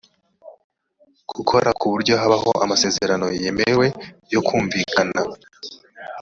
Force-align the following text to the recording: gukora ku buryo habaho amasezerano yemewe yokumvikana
gukora 1.35 1.69
ku 1.79 1.85
buryo 1.91 2.13
habaho 2.21 2.51
amasezerano 2.63 3.25
yemewe 3.41 3.85
yokumvikana 4.33 5.19